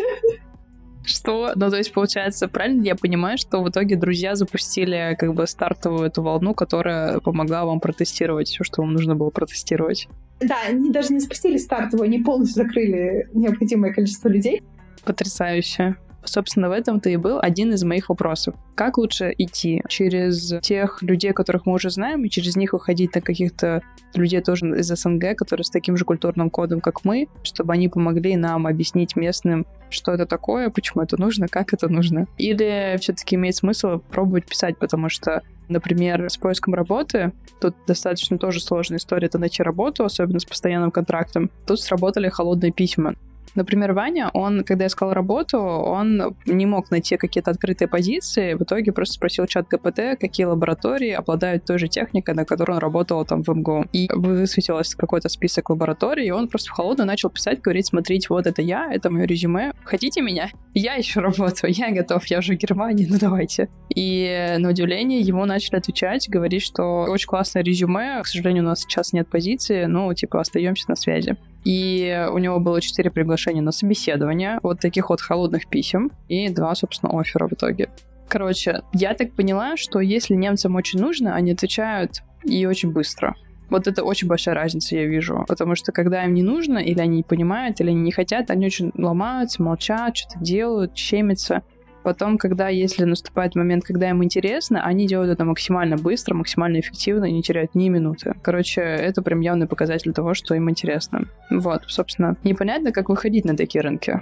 Что? 1.06 1.54
Ну, 1.56 1.70
то 1.70 1.78
есть, 1.78 1.94
получается, 1.94 2.50
правильно 2.50 2.84
я 2.84 2.96
понимаю, 2.96 3.38
что 3.38 3.64
в 3.64 3.70
итоге 3.70 3.96
друзья 3.96 4.36
запустили 4.36 5.16
как 5.18 5.34
бы 5.34 5.48
стартовую 5.48 6.08
эту 6.08 6.22
волну, 6.22 6.54
которая 6.54 7.20
помогла 7.20 7.64
вам 7.66 7.80
протестировать 7.80 8.50
все, 8.50 8.66
что 8.66 8.82
вам 8.82 8.92
нужно 8.92 9.16
было 9.16 9.30
протестировать? 9.30 10.10
Да, 10.42 10.56
они 10.68 10.92
даже 10.92 11.14
не 11.14 11.20
запустили 11.20 11.58
стартовую, 11.58 12.08
они 12.08 12.20
полностью 12.20 12.64
закрыли 12.64 13.30
необходимое 13.34 13.94
количество 13.94 14.28
людей. 14.28 14.62
Потрясающе. 15.06 15.96
Собственно, 16.24 16.70
в 16.70 16.72
этом-то 16.72 17.10
и 17.10 17.16
был 17.16 17.40
один 17.42 17.74
из 17.74 17.84
моих 17.84 18.10
вопросов. 18.10 18.56
Как 18.76 18.98
лучше 18.98 19.34
идти? 19.38 19.82
Через 19.88 20.60
тех 20.62 21.02
людей, 21.02 21.32
которых 21.32 21.66
мы 21.66 21.74
уже 21.74 21.90
знаем, 21.90 22.24
и 22.26 22.30
через 22.30 22.56
них 22.56 22.74
уходить 22.74 23.16
на 23.16 23.22
каких-то 23.22 23.82
людей 24.14 24.42
тоже 24.42 24.68
из 24.78 24.88
СНГ, 24.88 25.38
которые 25.38 25.64
с 25.64 25.70
таким 25.70 25.96
же 25.96 26.06
культурным 26.06 26.50
кодом, 26.50 26.82
как 26.82 27.06
мы, 27.06 27.28
чтобы 27.44 27.74
они 27.74 27.88
помогли 27.88 28.36
нам 28.36 28.68
объяснить 28.68 29.16
местным, 29.16 29.66
что 29.90 30.12
это 30.12 30.26
такое, 30.26 30.70
почему 30.70 31.04
это 31.04 31.20
нужно, 31.20 31.48
как 31.48 31.74
это 31.74 31.88
нужно. 31.88 32.28
Или 32.38 32.98
все-таки 33.00 33.36
имеет 33.36 33.56
смысл 33.56 34.00
пробовать 34.00 34.46
писать, 34.46 34.78
потому 34.78 35.10
что 35.10 35.42
Например, 35.70 36.30
с 36.30 36.38
поиском 36.38 36.74
работы, 36.76 37.34
тут 37.60 37.76
достаточно 37.88 38.38
тоже 38.38 38.62
сложная 38.62 39.00
история, 39.00 39.28
это 39.28 39.38
найти 39.38 39.62
работу, 39.64 40.06
особенно 40.06 40.40
с 40.40 40.46
постоянным 40.46 40.92
контрактом. 40.92 41.52
Тут 41.66 41.82
сработали 41.82 42.30
холодные 42.30 42.72
письма. 42.72 43.16
Например, 43.56 43.94
Ваня, 43.94 44.30
он, 44.34 44.64
когда 44.64 44.88
искал 44.88 45.14
работу, 45.14 45.60
он 45.60 46.36
не 46.46 46.66
мог 46.66 46.92
найти 46.92 47.18
какие-то 47.18 47.52
открытые 47.52 47.88
позиции, 47.88 48.54
в 48.54 48.64
итоге 48.64 48.92
просто 48.92 49.16
спросил 49.16 49.46
чат 49.48 49.68
ГПТ, 49.68 50.20
какие 50.20 50.46
лаборатории 50.46 51.12
обладают 51.12 51.66
той 51.66 51.80
же 51.80 51.88
техникой, 51.88 52.36
на 52.36 52.46
которой 52.46 52.74
он 52.74 52.78
работал 52.80 53.26
там 53.26 53.44
в 53.44 53.50
МГУ. 53.50 53.86
И 53.94 54.10
высветилось 54.14 54.96
какой-то 54.96 55.30
список 55.30 55.70
лабораторий, 55.70 56.28
и 56.28 56.32
он 56.32 56.48
просто 56.48 56.70
в 56.70 56.74
холодную 56.74 57.08
начал 57.08 57.30
писать, 57.30 57.62
говорить, 57.62 57.88
смотрите, 57.88 58.28
вот 58.30 58.48
это 58.48 58.62
я, 58.62 58.92
это 58.92 59.10
мое 59.10 59.26
резюме, 59.26 59.72
хотите 59.84 60.22
меня? 60.22 60.50
Я 60.74 61.00
ищу 61.00 61.22
работу, 61.22 61.68
я 61.68 61.92
готов, 61.92 62.26
я 62.28 62.40
уже 62.40 62.54
в 62.54 62.58
Германии, 62.58 63.08
ну 63.10 63.18
давайте. 63.20 63.70
И 63.96 64.56
на 64.60 64.70
удивление 64.70 65.22
ему 65.22 65.46
начали 65.46 65.78
отвечать, 65.78 66.30
говорить, 66.30 66.62
что 66.62 67.04
очень 67.10 67.28
классное 67.28 67.64
резюме, 67.64 68.22
к 68.22 68.28
сожалению, 68.28 68.64
у 68.64 68.68
нас 68.68 68.82
сейчас 68.82 69.14
нет 69.14 69.28
позиции, 69.28 69.86
ну, 69.86 70.14
типа, 70.14 70.42
остаемся 70.42 70.86
на 70.90 70.96
связи. 70.96 71.38
И 71.68 72.26
у 72.32 72.38
него 72.38 72.62
было 72.62 72.80
четыре 72.80 73.12
приглашения 73.12 73.62
на 73.62 73.74
собеседование, 73.74 74.58
вот 74.64 74.80
таких 74.80 75.10
вот 75.10 75.20
холодных 75.20 75.68
писем, 75.68 76.12
и 76.30 76.48
два, 76.48 76.74
собственно, 76.76 77.20
оффера 77.20 77.50
в 77.50 77.52
итоге. 77.52 77.90
Короче, 78.30 78.84
я 78.94 79.14
так 79.14 79.34
поняла, 79.34 79.76
что 79.76 80.00
если 80.00 80.34
немцам 80.34 80.76
очень 80.76 81.02
нужно, 81.02 81.36
они 81.36 81.52
отвечают 81.52 82.24
и 82.46 82.66
очень 82.66 82.94
быстро. 82.94 83.36
Вот 83.70 83.86
это 83.86 84.06
очень 84.06 84.30
большая 84.30 84.56
разница, 84.56 84.96
я 84.96 85.08
вижу. 85.08 85.44
Потому 85.46 85.76
что 85.76 85.92
когда 85.92 86.24
им 86.24 86.36
не 86.36 86.42
нужно, 86.42 86.78
или 86.78 87.02
они 87.02 87.18
не 87.18 87.24
понимают, 87.24 87.82
или 87.82 87.90
они 87.90 88.00
не 88.00 88.12
хотят, 88.12 88.50
они 88.50 88.66
очень 88.66 88.94
ломаются, 88.96 89.62
молчат, 89.62 90.16
что-то 90.16 90.40
делают, 90.40 90.96
щемятся. 90.96 91.64
Потом, 92.08 92.38
когда, 92.38 92.70
если 92.70 93.04
наступает 93.04 93.56
момент, 93.56 93.84
когда 93.84 94.10
им 94.10 94.24
интересно, 94.24 94.82
они 94.82 95.08
делают 95.08 95.30
это 95.30 95.44
максимально 95.44 95.98
быстро, 95.98 96.36
максимально 96.36 96.80
эффективно 96.80 97.26
и 97.26 97.34
не 97.34 97.44
теряют 97.44 97.76
ни 97.76 97.90
минуты. 97.90 98.34
Короче, 98.42 98.80
это 98.80 99.22
прям 99.22 99.42
явный 99.42 99.68
показатель 99.68 100.14
того, 100.14 100.34
что 100.34 100.56
им 100.56 100.70
интересно. 100.70 101.26
Вот, 101.52 101.82
собственно, 101.88 102.38
непонятно, 102.46 102.94
как 102.94 103.10
выходить 103.10 103.44
на 103.44 103.58
такие 103.58 103.82
рынки. 103.82 104.22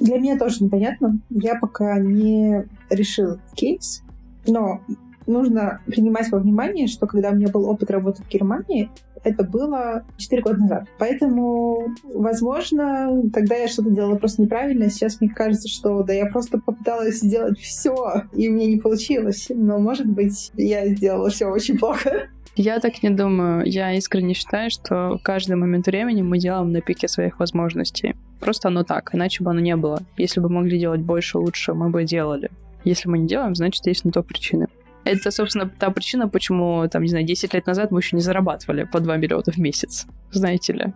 Для 0.00 0.18
меня 0.18 0.36
тоже 0.36 0.64
непонятно. 0.64 1.20
Я 1.30 1.54
пока 1.54 1.96
не 2.00 2.64
решил 2.90 3.38
кейс, 3.54 4.02
Но 4.48 4.80
нужно 5.28 5.82
принимать 5.86 6.28
во 6.32 6.40
внимание, 6.40 6.88
что 6.88 7.06
когда 7.06 7.30
у 7.30 7.36
меня 7.36 7.46
был 7.46 7.70
опыт 7.70 7.88
работы 7.92 8.24
в 8.24 8.28
Германии, 8.28 8.90
это 9.26 9.44
было 9.44 10.04
4 10.16 10.42
года 10.42 10.58
назад. 10.58 10.84
Поэтому, 10.98 11.94
возможно, 12.04 13.22
тогда 13.32 13.56
я 13.56 13.68
что-то 13.68 13.90
делала 13.90 14.16
просто 14.16 14.42
неправильно. 14.42 14.88
Сейчас 14.88 15.20
мне 15.20 15.30
кажется, 15.30 15.68
что 15.68 16.02
да, 16.02 16.12
я 16.12 16.26
просто 16.26 16.58
попыталась 16.58 17.18
сделать 17.18 17.58
все, 17.58 18.22
и 18.32 18.48
мне 18.48 18.66
не 18.66 18.78
получилось. 18.78 19.48
Но, 19.50 19.78
может 19.78 20.06
быть, 20.06 20.52
я 20.54 20.86
сделала 20.88 21.28
все 21.30 21.46
очень 21.46 21.78
плохо. 21.78 22.28
Я 22.54 22.80
так 22.80 23.02
не 23.02 23.10
думаю. 23.10 23.66
Я 23.66 23.92
искренне 23.94 24.32
считаю, 24.32 24.70
что 24.70 25.18
каждый 25.22 25.56
момент 25.56 25.86
времени 25.86 26.22
мы 26.22 26.38
делаем 26.38 26.72
на 26.72 26.80
пике 26.80 27.06
своих 27.06 27.38
возможностей. 27.38 28.16
Просто 28.40 28.68
оно 28.68 28.82
так, 28.82 29.10
иначе 29.12 29.44
бы 29.44 29.50
оно 29.50 29.60
не 29.60 29.76
было. 29.76 30.00
Если 30.16 30.40
бы 30.40 30.48
могли 30.48 30.78
делать 30.78 31.00
больше, 31.00 31.38
лучше, 31.38 31.74
мы 31.74 31.90
бы 31.90 32.04
делали. 32.04 32.50
Если 32.84 33.08
мы 33.08 33.18
не 33.18 33.26
делаем, 33.26 33.54
значит, 33.54 33.86
есть 33.86 34.04
на 34.04 34.12
то 34.12 34.22
причины. 34.22 34.68
Это, 35.06 35.30
собственно, 35.30 35.70
та 35.70 35.90
причина, 35.90 36.28
почему, 36.28 36.88
там, 36.88 37.02
не 37.02 37.08
знаю, 37.08 37.24
10 37.24 37.54
лет 37.54 37.66
назад 37.66 37.92
мы 37.92 38.00
еще 38.00 38.16
не 38.16 38.22
зарабатывали 38.22 38.82
по 38.82 38.98
2 38.98 39.16
миллиона 39.18 39.44
в 39.46 39.56
месяц. 39.56 40.04
Знаете 40.32 40.72
ли? 40.72 40.92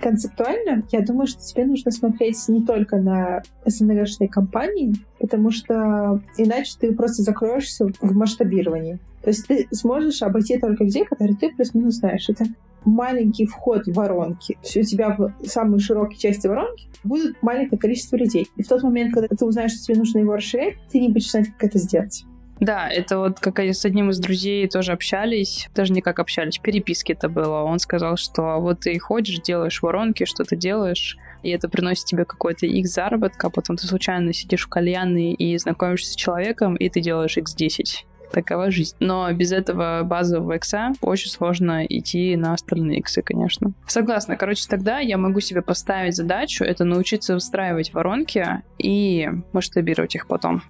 Концептуально, 0.00 0.82
я 0.90 1.00
думаю, 1.02 1.28
что 1.28 1.40
тебе 1.40 1.64
нужно 1.64 1.92
смотреть 1.92 2.36
не 2.48 2.62
только 2.66 2.96
на 2.96 3.42
СНГшные 3.64 4.28
компании, 4.28 4.94
потому 5.20 5.52
что 5.52 6.20
иначе 6.36 6.72
ты 6.80 6.92
просто 6.92 7.22
закроешься 7.22 7.86
в 8.00 8.16
масштабировании. 8.16 8.98
То 9.22 9.30
есть 9.30 9.46
ты 9.46 9.68
сможешь 9.70 10.20
обойти 10.22 10.58
только 10.58 10.82
людей, 10.82 11.04
которые 11.04 11.36
ты 11.36 11.50
плюс-минус 11.50 11.94
знаешь. 11.94 12.28
Это 12.28 12.46
маленький 12.84 13.46
вход 13.46 13.86
в 13.86 13.92
воронки. 13.92 14.58
То 14.62 14.78
есть 14.78 14.92
у 14.92 14.96
тебя 14.96 15.16
в 15.16 15.32
самой 15.46 15.78
широкой 15.78 16.16
части 16.16 16.48
воронки 16.48 16.88
будет 17.04 17.40
маленькое 17.40 17.78
количество 17.78 18.16
людей. 18.16 18.48
И 18.56 18.64
в 18.64 18.68
тот 18.68 18.82
момент, 18.82 19.14
когда 19.14 19.28
ты 19.28 19.44
узнаешь, 19.44 19.74
что 19.74 19.84
тебе 19.84 19.98
нужно 19.98 20.18
его 20.18 20.34
расширять, 20.34 20.74
ты 20.90 20.98
не 20.98 21.08
будешь 21.08 21.30
знать, 21.30 21.46
как 21.56 21.70
это 21.70 21.78
сделать. 21.78 22.24
Да, 22.60 22.88
это 22.88 23.18
вот 23.18 23.40
как 23.40 23.58
с 23.58 23.84
одним 23.84 24.10
из 24.10 24.18
друзей 24.18 24.68
тоже 24.68 24.92
общались, 24.92 25.68
даже 25.74 25.92
не 25.92 26.00
как 26.00 26.18
общались, 26.18 26.58
переписки 26.58 27.12
это 27.12 27.28
было. 27.28 27.62
Он 27.62 27.78
сказал, 27.78 28.16
что 28.16 28.60
вот 28.60 28.80
ты 28.80 28.98
ходишь, 28.98 29.40
делаешь 29.40 29.82
воронки, 29.82 30.24
что-то 30.24 30.56
делаешь, 30.56 31.18
и 31.42 31.50
это 31.50 31.68
приносит 31.68 32.06
тебе 32.06 32.24
какой-то 32.24 32.66
x 32.66 32.90
заработка, 32.90 33.48
а 33.48 33.50
потом 33.50 33.76
ты 33.76 33.86
случайно 33.86 34.32
сидишь 34.32 34.64
в 34.64 34.68
кальянной 34.68 35.32
и 35.32 35.56
знакомишься 35.58 36.12
с 36.12 36.16
человеком, 36.16 36.76
и 36.76 36.88
ты 36.88 37.00
делаешь 37.00 37.36
x10 37.36 38.04
такова 38.34 38.70
жизнь. 38.70 38.96
Но 39.00 39.32
без 39.32 39.52
этого 39.52 40.02
базового 40.02 40.54
икса 40.54 40.92
очень 41.00 41.30
сложно 41.30 41.84
идти 41.86 42.36
на 42.36 42.52
остальные 42.52 42.98
иксы, 42.98 43.22
конечно. 43.22 43.72
Согласна. 43.86 44.36
Короче, 44.36 44.64
тогда 44.68 44.98
я 44.98 45.16
могу 45.16 45.40
себе 45.40 45.62
поставить 45.62 46.16
задачу, 46.16 46.64
это 46.64 46.84
научиться 46.84 47.34
выстраивать 47.34 47.94
воронки 47.94 48.62
и 48.78 49.28
масштабировать 49.52 50.16
их 50.16 50.26
потом. 50.26 50.62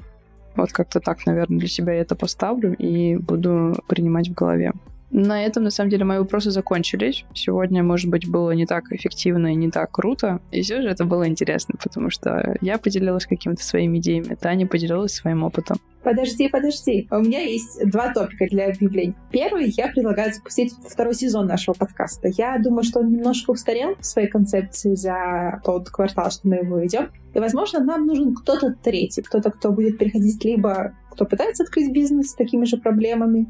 Вот 0.57 0.73
как-то 0.73 1.01
так, 1.01 1.27
наверное, 1.27 1.59
для 1.59 1.69
себя 1.69 1.95
я 1.95 2.01
это 2.01 2.15
поставлю 2.15 2.75
и 2.77 3.17
буду 3.17 3.77
принимать 3.89 4.29
в 4.29 4.35
голове. 4.35 4.73
На 5.17 5.45
этом, 5.45 5.63
на 5.63 5.71
самом 5.71 5.91
деле, 5.91 6.05
мои 6.05 6.19
вопросы 6.19 6.51
закончились. 6.51 7.25
Сегодня, 7.35 7.85
может 7.85 8.11
быть, 8.11 8.29
было 8.29 8.51
не 8.51 8.67
так 8.67 8.91
эффективно 8.91 9.53
и 9.53 9.55
не 9.55 9.71
так 9.71 9.93
круто. 9.93 10.41
И 10.51 10.61
все 10.63 10.83
же 10.83 10.89
это 10.89 11.05
было 11.05 11.29
интересно, 11.29 11.77
потому 11.81 12.11
что 12.11 12.57
я 12.61 12.79
поделилась 12.79 13.25
какими-то 13.25 13.63
своими 13.63 13.99
идеями, 13.99 14.35
Таня 14.35 14.67
поделилась 14.67 15.13
своим 15.13 15.45
опытом. 15.45 15.77
Подожди, 16.03 16.49
подожди. 16.49 17.07
У 17.13 17.21
меня 17.21 17.43
есть 17.43 17.89
два 17.89 18.13
топика 18.13 18.47
для 18.51 18.67
объявлений. 18.67 19.15
Первый, 19.31 19.73
я 19.77 19.87
предлагаю 19.87 20.35
запустить 20.35 20.75
второй 20.91 21.15
сезон 21.15 21.47
нашего 21.47 21.75
подкаста. 21.75 22.27
Я 22.37 22.59
думаю, 22.59 22.83
что 22.83 22.99
он 22.99 23.13
немножко 23.13 23.53
устарел 23.53 23.95
в 23.95 24.05
своей 24.05 24.27
концепции 24.27 24.97
за 24.97 25.61
тот 25.65 25.91
квартал, 25.91 26.33
что 26.33 26.49
мы 26.49 26.57
его 26.57 26.77
ведем. 26.77 27.11
И, 27.35 27.39
возможно, 27.39 27.79
нам 27.79 28.07
нужен 28.07 28.35
кто-то 28.35 28.75
третий, 28.83 29.23
кто-то, 29.23 29.53
кто 29.53 29.71
будет 29.71 29.97
приходить 29.97 30.45
либо 30.45 30.93
кто 31.15 31.25
пытается 31.27 31.63
открыть 31.63 31.93
бизнес 31.93 32.31
с 32.31 32.35
такими 32.35 32.65
же 32.65 32.77
проблемами, 32.77 33.47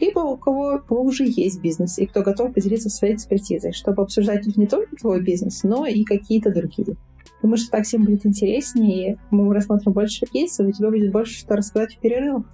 либо 0.00 0.20
у 0.20 0.36
кого, 0.36 0.82
уже 0.88 1.24
есть 1.26 1.60
бизнес, 1.60 1.98
и 1.98 2.06
кто 2.06 2.22
готов 2.22 2.52
поделиться 2.52 2.90
своей 2.90 3.14
экспертизой, 3.14 3.72
чтобы 3.72 4.02
обсуждать 4.02 4.46
не 4.56 4.66
только 4.66 4.96
твой 4.96 5.22
бизнес, 5.22 5.62
но 5.62 5.86
и 5.86 6.04
какие-то 6.04 6.52
другие. 6.52 6.96
Думаю, 7.42 7.58
что 7.58 7.70
так 7.70 7.84
всем 7.84 8.04
будет 8.04 8.24
интереснее, 8.24 9.18
мы 9.30 9.52
рассмотрим 9.54 9.92
больше 9.92 10.26
кейсов, 10.26 10.66
и 10.66 10.70
у 10.70 10.72
тебя 10.72 10.90
будет 10.90 11.12
больше 11.12 11.38
что 11.38 11.56
рассказать 11.56 11.94
в 11.94 12.00
перерывах. 12.00 12.44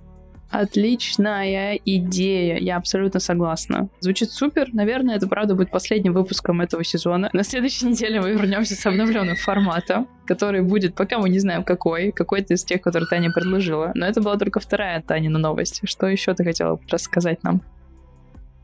Отличная 0.52 1.80
идея, 1.82 2.59
я 2.59 2.76
абсолютно 2.76 3.21
согласна. 3.21 3.88
Звучит 4.00 4.30
супер. 4.32 4.68
Наверное, 4.75 5.16
это 5.16 5.26
правда 5.26 5.54
будет 5.54 5.71
последним 5.71 6.12
выпуском 6.12 6.61
этого 6.61 6.85
сезона. 6.85 7.30
На 7.32 7.42
следующей 7.42 7.87
неделе 7.87 8.21
мы 8.21 8.32
вернемся 8.32 8.75
с 8.75 8.85
обновленным 8.85 9.37
форматом, 9.37 10.06
который 10.26 10.61
будет, 10.61 10.94
пока 10.94 11.18
мы 11.18 11.30
не 11.30 11.38
знаем 11.38 11.64
какой, 11.64 12.12
какой-то 12.12 12.52
из 12.52 12.64
тех, 12.64 12.82
которые 12.82 13.09
Таня 13.09 13.32
предложила. 13.32 13.92
Но 13.94 14.04
это 14.04 14.21
была 14.21 14.37
только 14.37 14.61
вторая 14.61 15.00
Танина 15.00 15.38
новость. 15.38 15.80
Что 15.85 16.06
еще 16.06 16.35
ты 16.35 16.44
хотела 16.44 16.78
рассказать 16.87 17.42
нам? 17.42 17.62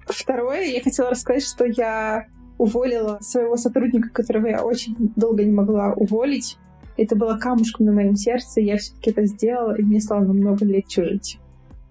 Второе, 0.06 0.64
я 0.64 0.82
хотела 0.82 1.08
рассказать, 1.08 1.44
что 1.44 1.64
я 1.64 2.26
уволила 2.58 3.16
своего 3.22 3.56
сотрудника, 3.56 4.10
которого 4.10 4.46
я 4.46 4.62
очень 4.62 4.94
долго 5.16 5.42
не 5.42 5.52
могла 5.52 5.94
уволить. 5.94 6.58
Это 6.98 7.16
было 7.16 7.38
камушком 7.38 7.86
на 7.86 7.92
моем 7.92 8.14
сердце, 8.14 8.60
я 8.60 8.76
все-таки 8.76 9.10
это 9.10 9.24
сделала, 9.24 9.74
и 9.74 9.82
мне 9.82 10.00
стало 10.00 10.20
намного 10.20 10.66
легче 10.66 11.04
жить 11.04 11.38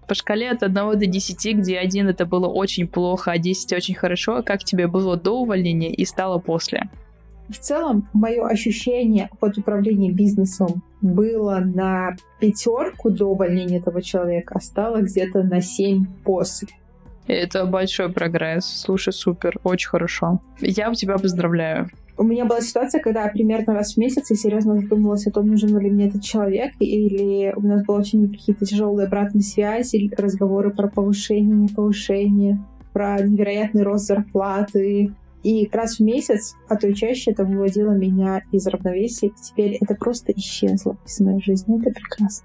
по 0.08 0.14
шкале 0.14 0.50
от 0.50 0.62
1 0.62 0.74
до 0.74 1.06
10, 1.06 1.58
где 1.58 1.78
1 1.78 2.08
это 2.08 2.26
было 2.26 2.48
очень 2.48 2.88
плохо, 2.88 3.32
а 3.32 3.38
10 3.38 3.72
очень 3.74 3.94
хорошо, 3.94 4.42
как 4.42 4.64
тебе 4.64 4.86
было 4.88 5.16
до 5.16 5.40
увольнения 5.40 5.92
и 5.92 6.04
стало 6.04 6.38
после? 6.38 6.88
В 7.48 7.58
целом, 7.58 8.08
мое 8.12 8.46
ощущение 8.46 9.30
от 9.40 9.56
управления 9.56 10.12
бизнесом 10.12 10.82
было 11.00 11.60
на 11.60 12.16
пятерку 12.40 13.10
до 13.10 13.26
увольнения 13.26 13.78
этого 13.78 14.02
человека, 14.02 14.54
а 14.56 14.60
стало 14.60 15.00
где-то 15.00 15.42
на 15.42 15.60
7 15.60 16.04
после. 16.24 16.68
Это 17.26 17.66
большой 17.66 18.10
прогресс. 18.10 18.64
Слушай, 18.64 19.12
супер, 19.12 19.58
очень 19.62 19.88
хорошо. 19.88 20.40
Я 20.60 20.92
тебя 20.94 21.18
поздравляю. 21.18 21.90
У 22.18 22.24
меня 22.24 22.46
была 22.46 22.60
ситуация, 22.60 23.00
когда 23.00 23.28
примерно 23.28 23.74
раз 23.74 23.94
в 23.94 23.96
месяц 23.96 24.30
я 24.30 24.36
серьезно 24.36 24.76
задумывалась 24.76 25.28
о 25.28 25.30
том, 25.30 25.46
нужен 25.46 25.78
ли 25.78 25.88
мне 25.88 26.08
этот 26.08 26.24
человек, 26.24 26.72
или 26.80 27.52
у 27.54 27.60
нас 27.60 27.84
были 27.86 27.96
очень 27.96 28.28
какие-то 28.28 28.66
тяжелые 28.66 29.06
обратные 29.06 29.42
связи, 29.42 30.10
разговоры 30.18 30.74
про 30.74 30.88
повышение, 30.88 31.54
не 31.54 31.68
повышение, 31.68 32.58
про 32.92 33.20
невероятный 33.22 33.84
рост 33.84 34.06
зарплаты. 34.06 35.14
И 35.44 35.68
раз 35.72 35.98
в 35.98 36.00
месяц, 36.00 36.56
а 36.68 36.74
то 36.74 36.88
и 36.88 36.94
чаще, 36.94 37.30
это 37.30 37.44
выводило 37.44 37.92
меня 37.92 38.42
из 38.50 38.66
равновесия. 38.66 39.30
Теперь 39.40 39.78
это 39.80 39.94
просто 39.94 40.32
исчезло 40.32 40.96
из 41.06 41.20
моей 41.20 41.40
жизни. 41.40 41.80
Это 41.80 41.92
прекрасно. 41.92 42.44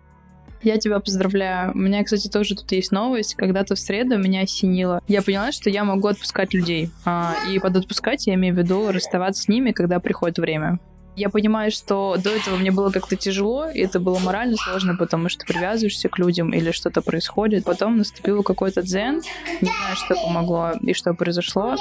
Я 0.63 0.77
тебя 0.77 0.99
поздравляю. 0.99 1.73
У 1.73 1.77
меня, 1.77 2.03
кстати, 2.03 2.29
тоже 2.29 2.55
тут 2.55 2.71
есть 2.71 2.91
новость. 2.91 3.35
Когда-то 3.35 3.75
в 3.75 3.79
среду 3.79 4.17
меня 4.17 4.41
осенило. 4.41 5.01
Я 5.07 5.21
поняла, 5.21 5.51
что 5.51 5.69
я 5.69 5.83
могу 5.83 6.07
отпускать 6.07 6.53
людей. 6.53 6.89
А, 7.05 7.35
и 7.51 7.59
под 7.59 7.75
отпускать 7.75 8.27
я 8.27 8.35
имею 8.35 8.55
в 8.55 8.57
виду 8.57 8.91
расставаться 8.91 9.43
с 9.43 9.47
ними, 9.47 9.71
когда 9.71 9.99
приходит 9.99 10.37
время. 10.37 10.79
Я 11.15 11.29
понимаю, 11.29 11.69
что 11.69 12.15
до 12.17 12.31
этого 12.31 12.55
мне 12.55 12.71
было 12.71 12.89
как-то 12.89 13.15
тяжело, 13.15 13.69
и 13.69 13.81
это 13.81 13.99
было 13.99 14.17
морально 14.17 14.57
сложно, 14.57 14.95
потому 14.95 15.29
что 15.29 15.45
привязываешься 15.45 16.09
к 16.09 16.17
людям 16.17 16.51
или 16.51 16.71
что-то 16.71 17.03
происходит. 17.03 17.65
Потом 17.65 17.97
наступил 17.97 18.41
какой-то 18.41 18.81
дзен, 18.81 19.21
не 19.61 19.67
знаю, 19.67 19.95
что 19.95 20.15
помогло 20.15 20.71
и 20.81 20.93
что 20.93 21.13
произошло. 21.13 21.75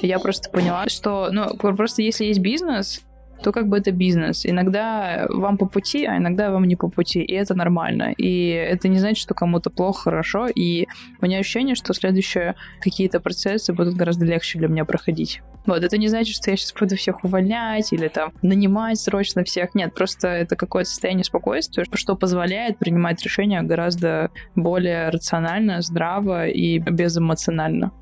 Я 0.00 0.18
просто 0.18 0.48
поняла, 0.48 0.88
что, 0.88 1.28
ну, 1.30 1.54
просто 1.56 2.00
если 2.00 2.24
есть 2.24 2.40
бизнес, 2.40 3.02
то 3.42 3.52
как 3.52 3.68
бы 3.68 3.78
это 3.78 3.92
бизнес. 3.92 4.44
Иногда 4.44 5.26
вам 5.28 5.58
по 5.58 5.66
пути, 5.66 6.04
а 6.04 6.16
иногда 6.16 6.50
вам 6.50 6.64
не 6.64 6.76
по 6.76 6.88
пути, 6.88 7.20
и 7.20 7.32
это 7.32 7.54
нормально. 7.54 8.12
И 8.16 8.48
это 8.48 8.88
не 8.88 8.98
значит, 8.98 9.18
что 9.18 9.34
кому-то 9.34 9.70
плохо, 9.70 10.04
хорошо, 10.04 10.48
и 10.48 10.86
у 11.20 11.26
меня 11.26 11.38
ощущение, 11.38 11.74
что 11.74 11.94
следующие 11.94 12.54
какие-то 12.80 13.20
процессы 13.20 13.72
будут 13.72 13.94
гораздо 13.94 14.24
легче 14.24 14.58
для 14.58 14.68
меня 14.68 14.84
проходить. 14.84 15.42
Вот, 15.66 15.84
это 15.84 15.98
не 15.98 16.08
значит, 16.08 16.34
что 16.34 16.50
я 16.50 16.56
сейчас 16.56 16.72
буду 16.72 16.96
всех 16.96 17.24
увольнять 17.24 17.92
или 17.92 18.08
там 18.08 18.32
нанимать 18.40 18.98
срочно 18.98 19.44
всех. 19.44 19.74
Нет, 19.74 19.94
просто 19.94 20.28
это 20.28 20.56
какое-то 20.56 20.88
состояние 20.88 21.24
спокойствия, 21.24 21.84
что 21.92 22.16
позволяет 22.16 22.78
принимать 22.78 23.22
решения 23.22 23.60
гораздо 23.60 24.30
более 24.56 25.10
рационально, 25.10 25.82
здраво 25.82 26.48
и 26.48 26.78
безэмоционально. 26.78 27.92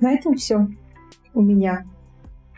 На 0.00 0.14
этом 0.14 0.34
все 0.34 0.66
у 1.34 1.42
меня. 1.42 1.84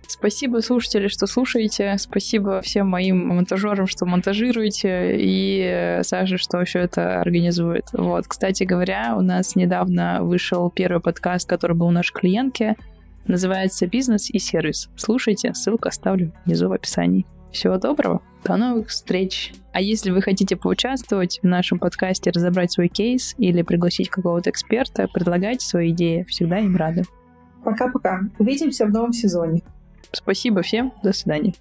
Спасибо, 0.08 0.61
слушатели, 0.61 1.08
что 1.08 1.26
слушаете. 1.26 1.96
Спасибо 1.99 2.61
всем 2.61 2.88
моим 2.88 3.28
монтажерам, 3.28 3.87
что 3.87 4.06
монтажируете. 4.06 5.16
И 5.18 6.00
Саше, 6.02 6.38
что 6.38 6.64
все 6.64 6.80
это 6.80 7.20
организует. 7.20 7.87
Вот, 7.92 8.26
кстати 8.26 8.64
говоря, 8.64 9.14
у 9.16 9.20
нас 9.20 9.56
недавно 9.56 10.20
вышел 10.23 10.70
первый 10.70 11.00
подкаст, 11.00 11.49
который 11.49 11.76
был 11.76 11.87
у 11.87 11.90
нашей 11.90 12.12
клиентки. 12.12 12.76
Называется 13.26 13.87
«Бизнес 13.87 14.30
и 14.30 14.38
сервис». 14.38 14.90
Слушайте, 14.96 15.54
ссылку 15.54 15.88
оставлю 15.88 16.32
внизу 16.44 16.68
в 16.68 16.73
описании. 16.73 17.26
Всего 17.52 17.78
доброго, 17.78 18.20
до 18.44 18.56
новых 18.56 18.88
встреч. 18.88 19.52
А 19.73 19.80
если 19.80 20.11
вы 20.11 20.20
хотите 20.20 20.56
поучаствовать 20.56 21.38
в 21.42 21.46
нашем 21.46 21.78
подкасте, 21.78 22.30
разобрать 22.30 22.73
свой 22.73 22.88
кейс 22.88 23.34
или 23.38 23.62
пригласить 23.62 24.11
какого-то 24.11 24.50
эксперта, 24.50 25.08
предлагайте 25.12 25.64
свои 25.64 25.90
идеи. 25.90 26.25
Всегда 26.28 26.58
им 26.58 26.76
рады. 26.76 27.04
Пока-пока. 27.62 28.20
Увидимся 28.38 28.84
в 28.84 28.90
новом 28.90 29.12
сезоне. 29.12 29.62
Спасибо 30.14 30.62
всем. 30.62 30.92
До 31.02 31.12
свидания. 31.12 31.54